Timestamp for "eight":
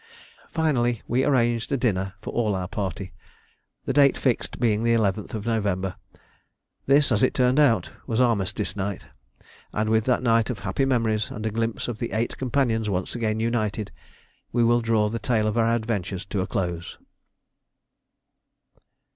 12.13-12.35